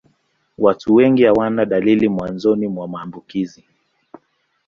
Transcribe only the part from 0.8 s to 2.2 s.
wengi hawana dalili